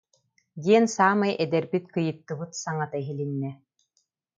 диэн 0.63 0.85
саамай 0.95 1.33
эдэрбит 1.43 1.85
кыйыттыбыт 1.93 2.51
саҥата 2.61 2.97
иһилиннэ 3.01 3.51